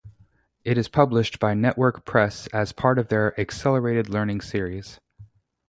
[0.63, 4.99] It is published by Network Press as part of their Accelerated Learning series.